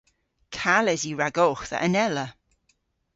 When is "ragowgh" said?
1.21-1.63